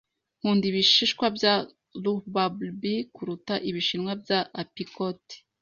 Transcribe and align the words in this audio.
Nkunda 0.37 0.65
ibishishwa 0.71 1.25
bya 1.37 1.53
rhubarb 2.03 2.81
kuruta 3.15 3.53
ibishishwa 3.69 4.11
bya 4.21 4.39
apicot 4.61 5.23